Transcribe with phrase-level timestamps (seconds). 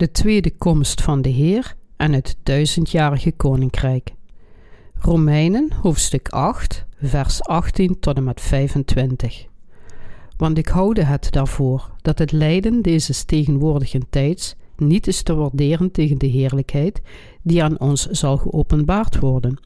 [0.00, 4.14] de tweede komst van de Heer en het duizendjarige koninkrijk.
[4.94, 9.46] Romeinen hoofdstuk 8, vers 18 tot en met 25.
[10.36, 15.90] Want ik houde het daarvoor dat het lijden deze tegenwoordige tijds niet is te waarderen
[15.90, 17.00] tegen de heerlijkheid
[17.42, 19.60] die aan ons zal geopenbaard worden.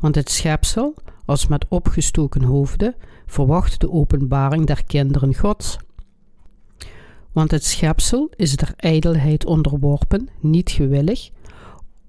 [0.00, 0.94] Want het schepsel,
[1.24, 2.94] als met opgestoken hoofden,
[3.26, 5.78] verwacht de openbaring der kinderen Gods.
[7.32, 11.30] Want het schepsel is der ijdelheid onderworpen, niet gewillig,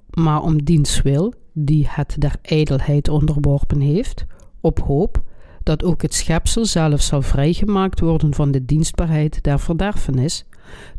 [0.10, 4.26] maar om diens wil, die het der ijdelheid onderworpen heeft,
[4.62, 5.24] op hoop
[5.64, 10.46] dat ook het schepsel zelf zal vrijgemaakt worden van de dienstbaarheid der verderfenis,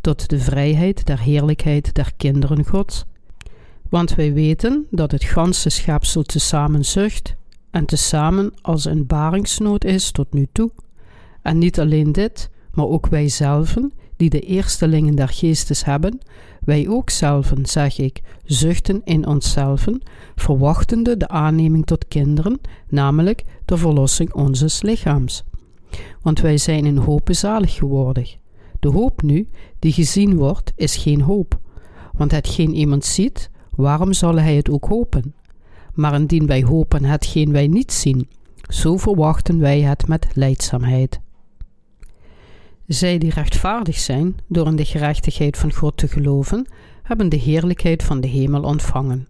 [0.00, 3.04] tot de vrijheid der heerlijkheid der kinderen Gods.
[3.88, 7.34] Want wij weten dat het ganse schepsel tezamen zucht
[7.70, 10.70] en tezamen als een baringsnood is tot nu toe.
[11.42, 16.18] En niet alleen dit, maar ook wij zelven, die de eerstelingen der geestes hebben,
[16.64, 20.02] wij ook zelven, zeg ik, zuchten in onszelven,
[20.34, 25.44] verwachtende de aanneming tot kinderen, namelijk de verlossing onzes lichaams.
[26.22, 28.26] Want wij zijn in hope zalig geworden.
[28.80, 29.48] De hoop nu,
[29.78, 31.58] die gezien wordt, is geen hoop.
[32.12, 35.34] Want hetgeen iemand ziet, waarom zal hij het ook hopen?
[35.94, 38.28] Maar indien wij hopen hetgeen wij niet zien,
[38.62, 41.20] zo verwachten wij het met leidzaamheid.
[42.90, 46.66] Zij die rechtvaardig zijn door in de gerechtigheid van God te geloven,
[47.02, 49.28] hebben de heerlijkheid van de hemel ontvangen.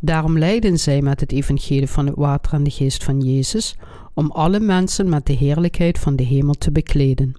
[0.00, 3.76] Daarom lijden zij met het evangelie van het water en de geest van Jezus,
[4.14, 7.34] om alle mensen met de heerlijkheid van de hemel te bekleden.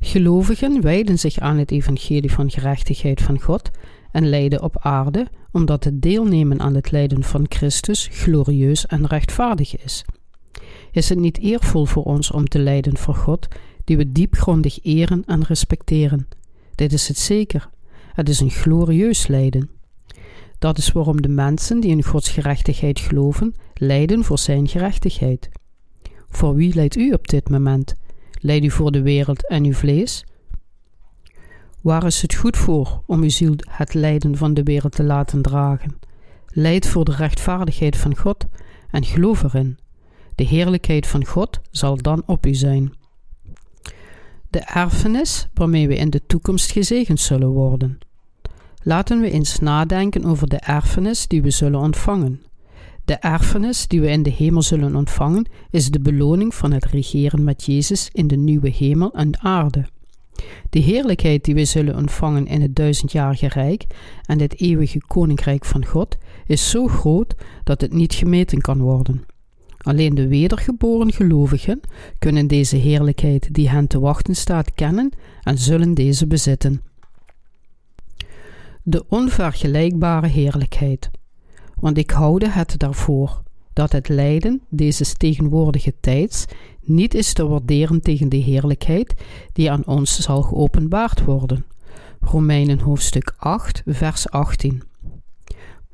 [0.00, 3.70] Gelovigen wijden zich aan het evangelie van gerechtigheid van God
[4.12, 9.82] en lijden op aarde, omdat het deelnemen aan het lijden van Christus glorieus en rechtvaardig
[9.82, 10.04] is.
[10.92, 13.48] Is het niet eervol voor ons om te lijden voor God,
[13.84, 16.28] die we diepgrondig eren en respecteren?
[16.74, 17.70] Dit is het zeker.
[18.12, 19.70] Het is een glorieus lijden.
[20.58, 25.48] Dat is waarom de mensen die in Gods gerechtigheid geloven, lijden voor Zijn gerechtigheid.
[26.28, 27.94] Voor wie lijdt u op dit moment?
[28.40, 30.24] Leidt u voor de wereld en uw vlees?
[31.80, 35.42] Waar is het goed voor om uw ziel het lijden van de wereld te laten
[35.42, 35.98] dragen?
[36.46, 38.46] Leid voor de rechtvaardigheid van God
[38.90, 39.78] en geloof erin.
[40.34, 42.92] De heerlijkheid van God zal dan op u zijn.
[44.54, 47.98] De erfenis waarmee we in de toekomst gezegend zullen worden.
[48.82, 52.42] Laten we eens nadenken over de erfenis die we zullen ontvangen.
[53.04, 57.44] De erfenis die we in de hemel zullen ontvangen is de beloning van het regeren
[57.44, 59.86] met Jezus in de nieuwe hemel en aarde.
[60.70, 63.86] De heerlijkheid die we zullen ontvangen in het duizendjarige rijk
[64.26, 66.16] en het eeuwige koninkrijk van God
[66.46, 69.24] is zo groot dat het niet gemeten kan worden.
[69.84, 71.80] Alleen de wedergeboren gelovigen
[72.18, 75.10] kunnen deze heerlijkheid die hen te wachten staat kennen
[75.42, 76.82] en zullen deze bezitten.
[78.82, 81.10] De onvergelijkbare heerlijkheid.
[81.80, 83.42] Want ik houde het daarvoor
[83.72, 86.44] dat het lijden deze tegenwoordige tijds
[86.80, 89.14] niet is te waarderen tegen de heerlijkheid
[89.52, 91.64] die aan ons zal geopenbaard worden.
[92.20, 94.82] Romeinen hoofdstuk 8, vers 18.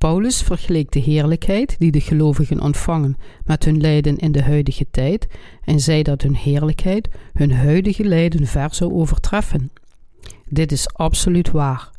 [0.00, 5.26] Paulus vergeleek de heerlijkheid die de gelovigen ontvangen met hun lijden in de huidige tijd
[5.64, 9.72] en zei dat hun heerlijkheid hun huidige lijden ver zou overtreffen.
[10.48, 11.90] Dit is absoluut waar.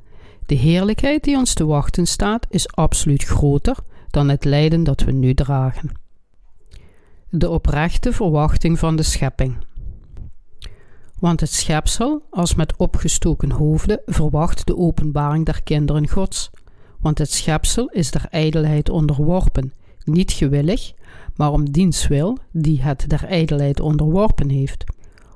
[0.45, 3.77] De heerlijkheid die ons te wachten staat is absoluut groter
[4.09, 5.91] dan het lijden dat we nu dragen.
[7.29, 9.57] De oprechte verwachting van de schepping.
[11.19, 16.49] Want het schepsel, als met opgestoken hoofden, verwacht de openbaring der kinderen Gods.
[17.01, 19.73] Want het schepsel is der ijdelheid onderworpen,
[20.03, 20.93] niet gewillig,
[21.35, 24.83] maar om diens wil, die het der ijdelheid onderworpen heeft,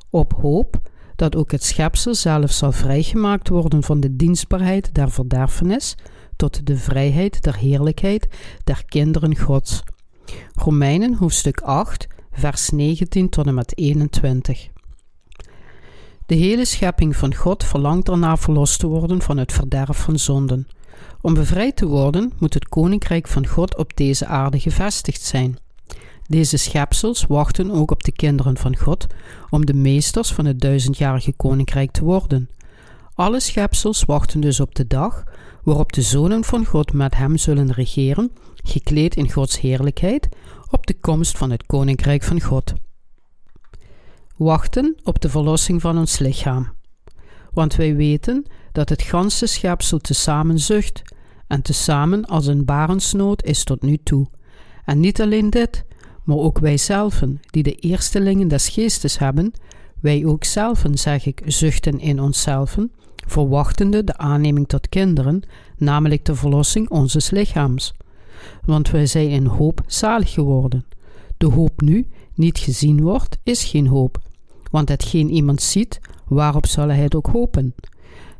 [0.09, 0.81] op hoop
[1.15, 5.95] dat ook het schepsel zelf zal vrijgemaakt worden van de dienstbaarheid der verderfenis
[6.35, 8.27] tot de vrijheid der heerlijkheid
[8.63, 9.83] der kinderen Gods.
[10.53, 14.69] Romeinen hoofdstuk 8, vers 19 tot en met 21.
[16.25, 20.67] De hele schepping van God verlangt ernaar verlost te worden van het verderf van zonden.
[21.21, 25.57] Om bevrijd te worden moet het koninkrijk van God op deze aarde gevestigd zijn.
[26.27, 29.07] Deze schepsels wachten ook op de kinderen van God
[29.49, 32.49] om de meesters van het duizendjarige koninkrijk te worden.
[33.13, 35.23] Alle schepsels wachten dus op de dag
[35.63, 38.31] waarop de zonen van God met hem zullen regeren,
[38.63, 40.29] gekleed in Gods heerlijkheid,
[40.69, 42.73] op de komst van het koninkrijk van God.
[44.35, 46.73] Wachten op de verlossing van ons lichaam.
[47.51, 48.45] Want wij weten
[48.75, 51.01] dat het ganse schepsel tezamen zucht
[51.47, 54.27] en tezamen als een barensnood is tot nu toe.
[54.85, 55.85] En niet alleen dit,
[56.23, 59.53] maar ook wij zelven, die de eerstelingen des geestes hebben,
[60.01, 62.91] wij ook zelven, zeg ik, zuchten in onszelven,
[63.27, 65.41] verwachtende de aanneming tot kinderen,
[65.77, 67.93] namelijk de verlossing onzes lichaams.
[68.65, 70.85] Want wij zijn in hoop zalig geworden.
[71.37, 74.19] De hoop nu niet gezien wordt, is geen hoop,
[74.71, 77.73] want hetgeen iemand ziet, waarop zal hij het ook hopen?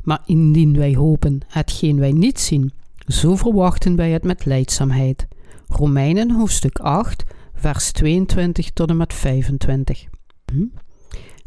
[0.06, 2.72] Maar indien wij hopen hetgeen wij niet zien,
[3.06, 5.26] zo verwachten wij het met leidzaamheid.
[5.68, 7.24] Romeinen hoofdstuk 8,
[7.54, 10.04] vers 22 tot en met 25.
[10.52, 10.64] Hm?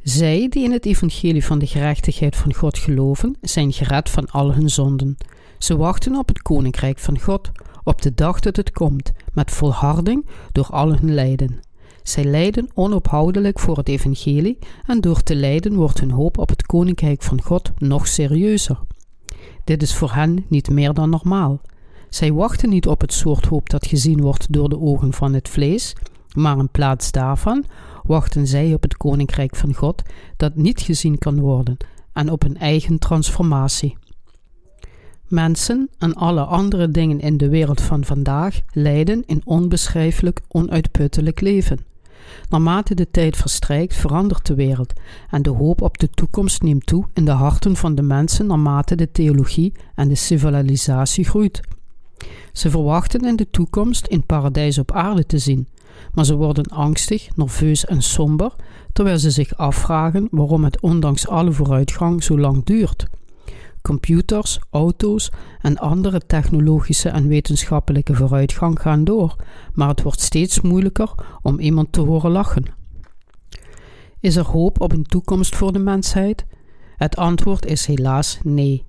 [0.04, 4.54] Zij die in het evangelie van de gerechtigheid van God geloven, zijn gered van al
[4.54, 5.18] hun zonden.
[5.58, 7.52] Ze wachten op het koninkrijk van God,
[7.84, 11.60] op de dag dat het komt, met volharding door al hun lijden.
[12.10, 16.66] Zij lijden onophoudelijk voor het evangelie en door te lijden wordt hun hoop op het
[16.66, 18.80] koninkrijk van God nog serieuzer.
[19.64, 21.62] Dit is voor hen niet meer dan normaal.
[22.10, 25.50] Zij wachten niet op het soort hoop dat gezien wordt door de ogen van het
[25.50, 25.96] vlees,
[26.34, 27.66] maar in plaats daarvan
[28.04, 30.02] wachten zij op het koninkrijk van God
[30.38, 31.78] dat niet gezien kan worden
[32.14, 33.98] en op hun eigen transformatie.
[35.28, 41.89] Mensen en alle andere dingen in de wereld van vandaag lijden in onbeschrijfelijk, onuitputtelijk leven.
[42.50, 44.94] Naarmate de tijd verstrijkt, verandert de wereld
[45.30, 48.96] en de hoop op de toekomst neemt toe in de harten van de mensen naarmate
[48.96, 51.62] de theologie en de civilisatie groeit.
[52.54, 55.68] Ze verwachten in de toekomst een paradijs op aarde te zien,
[56.14, 58.52] maar ze worden angstig, nerveus en somber,
[58.94, 63.08] terwijl ze zich afvragen waarom het ondanks alle vooruitgang zo lang duurt.
[63.90, 65.32] Computers, auto's
[65.62, 69.36] en andere technologische en wetenschappelijke vooruitgang gaan door,
[69.74, 72.64] maar het wordt steeds moeilijker om iemand te horen lachen.
[74.20, 76.46] Is er hoop op een toekomst voor de mensheid?
[76.96, 78.86] Het antwoord is helaas nee.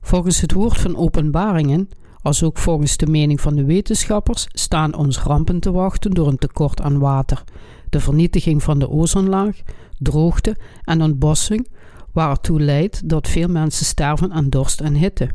[0.00, 1.88] Volgens het woord van openbaringen,
[2.22, 6.38] als ook volgens de mening van de wetenschappers, staan ons rampen te wachten door een
[6.38, 7.44] tekort aan water,
[7.88, 9.60] de vernietiging van de ozonlaag,
[9.98, 11.68] droogte en ontbossing,
[12.12, 15.30] waartoe leidt dat veel mensen sterven aan dorst en hitte.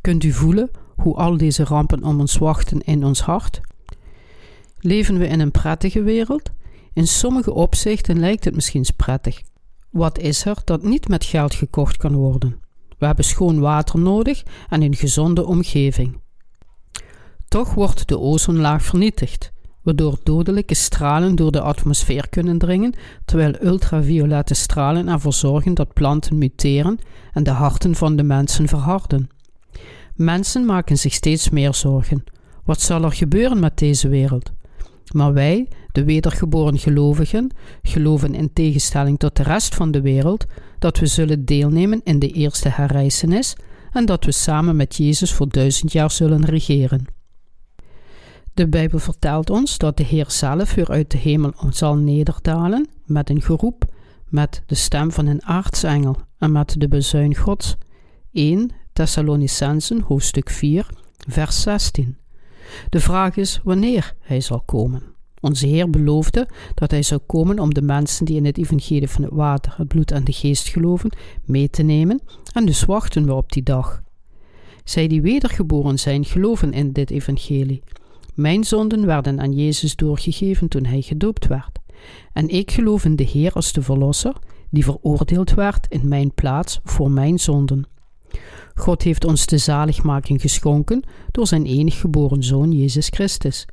[0.00, 3.60] Kunt u voelen hoe al deze rampen om ons wachten in ons hart?
[4.78, 6.50] Leven we in een prettige wereld?
[6.92, 9.42] In sommige opzichten lijkt het misschien prettig.
[9.90, 12.60] Wat is er dat niet met geld gekocht kan worden?
[12.98, 16.20] We hebben schoon water nodig en een gezonde omgeving.
[17.48, 19.52] Toch wordt de ozonlaag vernietigd
[19.96, 22.94] waardoor dodelijke stralen door de atmosfeer kunnen dringen,
[23.24, 26.98] terwijl ultraviolette stralen ervoor zorgen dat planten muteren
[27.32, 29.28] en de harten van de mensen verharden.
[30.14, 32.24] Mensen maken zich steeds meer zorgen.
[32.64, 34.52] Wat zal er gebeuren met deze wereld?
[35.12, 37.50] Maar wij, de wedergeboren gelovigen,
[37.82, 40.46] geloven in tegenstelling tot de rest van de wereld
[40.78, 43.56] dat we zullen deelnemen in de eerste herrijzenis
[43.92, 47.18] en dat we samen met Jezus voor duizend jaar zullen regeren.
[48.60, 53.30] De Bijbel vertelt ons dat de Heer zelf weer uit de hemel zal nederdalen met
[53.30, 53.84] een geroep,
[54.28, 57.76] met de stem van een aartsengel en met de bezuin Gods.
[58.32, 60.86] 1 Thessalonicensen hoofdstuk 4
[61.28, 62.16] vers 16.
[62.88, 65.02] De vraag is wanneer hij zal komen.
[65.40, 69.22] Onze Heer beloofde dat hij zou komen om de mensen die in het evangelie van
[69.22, 71.12] het water, het bloed en de geest geloven,
[71.44, 72.20] mee te nemen,
[72.52, 74.02] en dus wachten we op die dag.
[74.84, 77.82] Zij die wedergeboren zijn, geloven in dit evangelie.
[78.34, 81.78] Mijn zonden werden aan Jezus doorgegeven toen hij gedoopt werd.
[82.32, 84.36] En ik geloof in de Heer als de Verlosser,
[84.70, 87.88] die veroordeeld werd in mijn plaats voor mijn zonden.
[88.74, 93.66] God heeft ons de zaligmaking geschonken door zijn enig geboren Zoon Jezus Christus.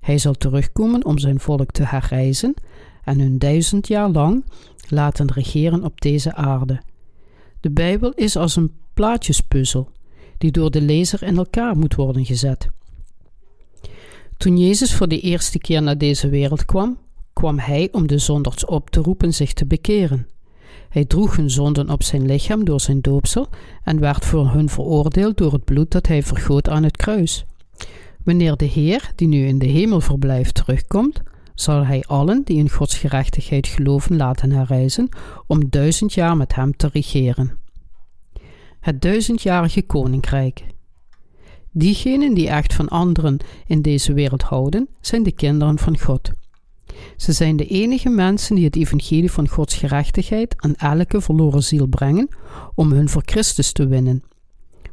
[0.00, 2.54] Hij zal terugkomen om zijn volk te herreizen
[3.04, 4.44] en hun duizend jaar lang
[4.88, 6.82] laten regeren op deze aarde.
[7.60, 9.90] De Bijbel is als een plaatjespuzzel
[10.38, 12.68] die door de lezer in elkaar moet worden gezet.
[14.38, 16.98] Toen Jezus voor de eerste keer naar deze wereld kwam,
[17.32, 20.26] kwam hij om de zondags op te roepen zich te bekeren.
[20.88, 23.48] Hij droeg hun zonden op zijn lichaam door zijn doopsel
[23.84, 27.46] en werd voor hun veroordeeld door het bloed dat hij vergoot aan het kruis.
[28.24, 31.22] Wanneer de Heer, die nu in de hemel verblijft, terugkomt,
[31.54, 35.08] zal hij allen die in Gods gerechtigheid geloven laten herreizen
[35.46, 37.58] om duizend jaar met hem te regeren.
[38.80, 40.64] Het duizendjarige koninkrijk.
[41.72, 46.30] Diegenen die echt van anderen in deze wereld houden, zijn de kinderen van God.
[47.16, 51.86] Ze zijn de enige mensen die het evangelie van Gods gerechtigheid aan elke verloren ziel
[51.86, 52.28] brengen
[52.74, 54.22] om hun voor Christus te winnen.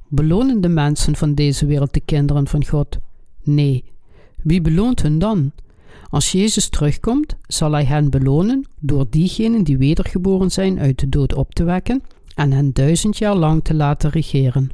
[0.08, 2.98] Belonen de mensen van deze wereld de kinderen van God?
[3.44, 3.84] Nee.
[4.42, 5.52] Wie beloont hun dan?
[6.10, 11.34] Als Jezus terugkomt, zal hij hen belonen door diegenen die wedergeboren zijn uit de dood
[11.34, 12.04] op te wekken
[12.36, 14.70] en hen duizend jaar lang te laten regeren.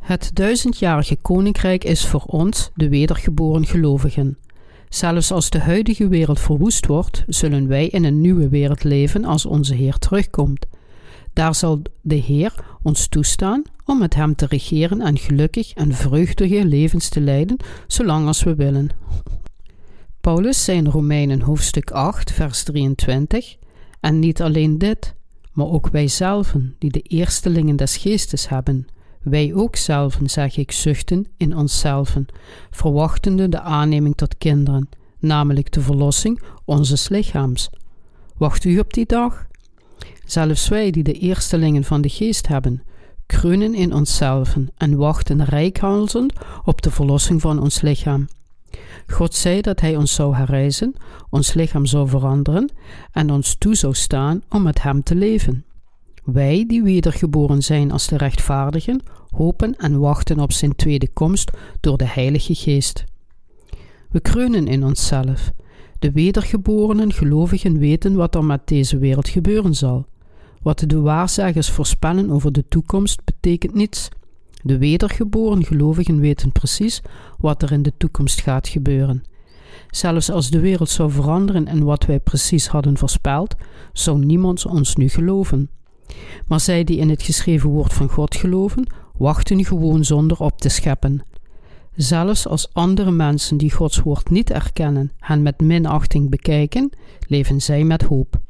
[0.00, 4.38] Het duizendjarige koninkrijk is voor ons, de wedergeboren gelovigen.
[4.88, 9.46] Zelfs als de huidige wereld verwoest wordt, zullen wij in een nieuwe wereld leven als
[9.46, 10.66] onze Heer terugkomt.
[11.32, 16.64] Daar zal de Heer ons toestaan om met Hem te regeren en gelukkig en vreugdige
[16.64, 18.88] levens te leiden, zolang als we willen.
[20.20, 23.56] Paulus zei in Romeinen hoofdstuk 8, vers 23,
[24.00, 25.14] en niet alleen dit,
[25.52, 28.86] maar ook wij zelven, die de eerstelingen des geestes hebben,
[29.22, 32.26] wij ook zelven, zeg ik, zuchten in onszelven,
[32.70, 37.70] verwachtende de aanneming tot kinderen, namelijk de verlossing onzes lichaams.
[38.36, 39.46] Wacht u op die dag?
[40.24, 42.82] Zelfs wij die de eerstelingen van de geest hebben,
[43.26, 46.32] kreunen in onszelven en wachten rijkhalzend
[46.64, 48.28] op de verlossing van ons lichaam.
[49.06, 50.94] God zei dat Hij ons zou herreizen,
[51.30, 52.70] ons lichaam zou veranderen
[53.12, 55.64] en ons toe zou staan om met Hem te leven.
[56.24, 61.50] Wij, die wedergeboren zijn als de rechtvaardigen, hopen en wachten op Zijn tweede komst
[61.80, 63.04] door de Heilige Geest.
[64.10, 65.52] We kreunen in onszelf.
[65.98, 70.06] De wedergeborenen gelovigen weten wat er met deze wereld gebeuren zal.
[70.62, 74.08] Wat de waarzeggers voorspellen over de toekomst betekent niets.
[74.62, 77.02] De wedergeboren gelovigen weten precies
[77.38, 79.22] wat er in de toekomst gaat gebeuren.
[79.90, 83.54] Zelfs als de wereld zou veranderen en wat wij precies hadden voorspeld,
[83.92, 85.70] zou niemand ons nu geloven.
[86.46, 88.86] Maar zij die in het geschreven woord van God geloven,
[89.16, 91.22] wachten gewoon zonder op te scheppen.
[91.94, 96.90] Zelfs als andere mensen die Gods woord niet erkennen, hen met minachting bekijken,
[97.26, 98.40] leven zij met hoop.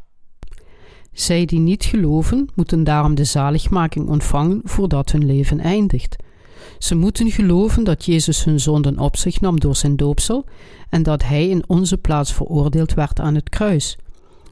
[1.12, 6.17] Zij die niet geloven, moeten daarom de zaligmaking ontvangen voordat hun leven eindigt.
[6.79, 10.45] Ze moeten geloven dat Jezus hun zonden op zich nam door zijn doopsel
[10.88, 13.99] en dat Hij in onze plaats veroordeeld werd aan het kruis.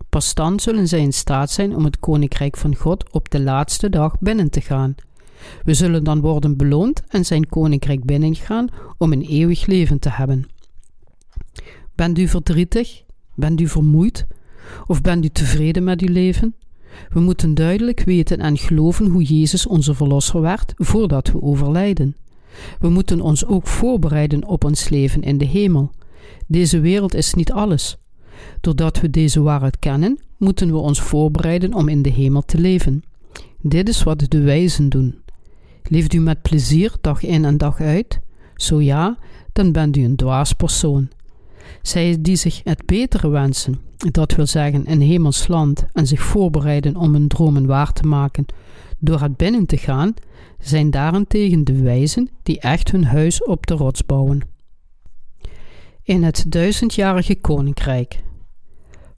[0.09, 3.91] Pas dan zullen zij in staat zijn om het koninkrijk van God op de laatste
[3.91, 4.95] dag binnen te gaan.
[5.65, 10.49] We zullen dan worden beloond en zijn koninkrijk binnengaan om een eeuwig leven te hebben.
[11.95, 13.03] Bent u verdrietig?
[13.35, 14.27] Bent u vermoeid?
[14.87, 16.55] Of bent u tevreden met uw leven?
[17.09, 22.17] We moeten duidelijk weten en geloven hoe Jezus onze Verlosser werd voordat we overlijden.
[22.79, 25.91] We moeten ons ook voorbereiden op ons leven in de hemel.
[26.47, 27.99] Deze wereld is niet alles.
[28.61, 33.03] Doordat we deze waarheid kennen, moeten we ons voorbereiden om in de hemel te leven.
[33.61, 35.19] Dit is wat de wijzen doen.
[35.83, 38.21] Leeft u met plezier dag in en dag uit?
[38.55, 39.19] Zo ja,
[39.53, 41.09] dan bent u een dwaas persoon.
[41.83, 46.97] Zij die zich het betere wensen, dat wil zeggen een hemels land, en zich voorbereiden
[46.97, 48.47] om hun dromen waar te maken
[48.99, 50.15] door het binnen te gaan,
[50.59, 54.41] zijn daarentegen de wijzen die echt hun huis op de rots bouwen.
[56.03, 58.19] In het duizendjarige koninkrijk.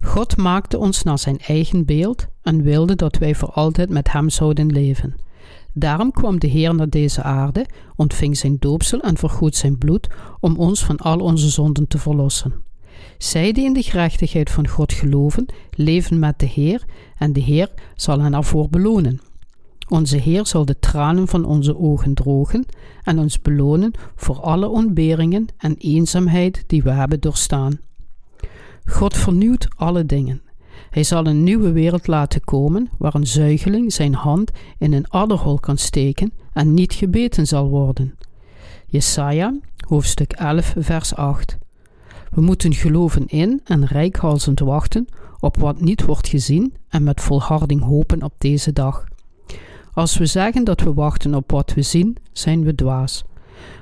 [0.01, 4.31] God maakte ons naar zijn eigen beeld en wilde dat wij voor altijd met hem
[4.31, 5.15] zouden leven.
[5.73, 7.67] Daarom kwam de Heer naar deze aarde,
[7.97, 10.09] ontving zijn doopsel en vergoed zijn bloed
[10.41, 12.55] om ons van al onze zonden te verlossen.
[13.19, 16.85] Zij die in de gerechtigheid van God geloven, leven met de Heer
[17.17, 19.21] en de Heer zal hen ervoor belonen.
[19.89, 22.67] Onze Heer zal de tranen van onze ogen drogen
[23.03, 27.79] en ons belonen voor alle ontberingen en eenzaamheid die we hebben doorstaan.
[28.85, 30.43] God vernieuwt alle dingen.
[30.91, 35.59] Hij zal een nieuwe wereld laten komen waar een zuigeling zijn hand in een adderhol
[35.59, 38.15] kan steken en niet gebeten zal worden.
[38.87, 39.55] Jesaja,
[39.89, 41.59] hoofdstuk 11, vers 8.
[42.31, 45.07] We moeten geloven in en rijkhalzend wachten
[45.41, 49.05] op wat niet wordt gezien en met volharding hopen op deze dag.
[49.93, 53.25] Als we zeggen dat we wachten op wat we zien, zijn we dwaas.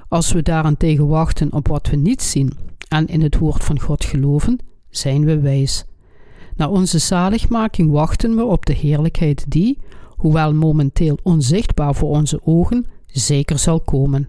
[0.09, 2.52] Als we daarentegen wachten op wat we niet zien
[2.88, 4.59] en in het woord van God geloven,
[4.90, 5.85] zijn we wijs.
[6.57, 9.78] Na onze zaligmaking wachten we op de heerlijkheid die,
[10.09, 14.28] hoewel momenteel onzichtbaar voor onze ogen, zeker zal komen.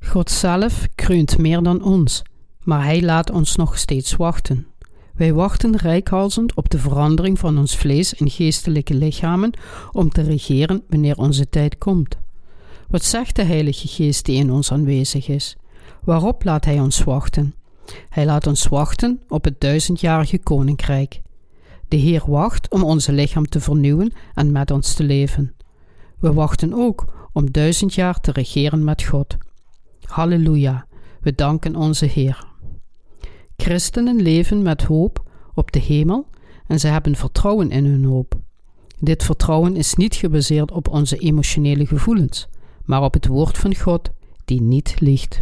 [0.00, 2.22] God zelf kreunt meer dan ons,
[2.62, 4.66] maar Hij laat ons nog steeds wachten.
[5.14, 9.50] Wij wachten rijkhalzend op de verandering van ons vlees en geestelijke lichamen
[9.92, 12.18] om te regeren wanneer onze tijd komt.
[12.88, 15.56] Wat zegt de Heilige Geest die in ons aanwezig is?
[16.04, 17.54] Waarop laat Hij ons wachten?
[18.08, 21.20] Hij laat ons wachten op het duizendjarige koninkrijk.
[21.88, 25.54] De Heer wacht om onze lichaam te vernieuwen en met ons te leven.
[26.18, 29.36] We wachten ook om duizend jaar te regeren met God.
[30.02, 30.86] Halleluja,
[31.20, 32.44] we danken onze Heer.
[33.56, 36.26] Christenen leven met hoop op de hemel
[36.66, 38.34] en ze hebben vertrouwen in hun hoop.
[38.98, 42.48] Dit vertrouwen is niet gebaseerd op onze emotionele gevoelens,
[42.84, 44.10] maar op het woord van God,
[44.44, 45.40] die niet liegt.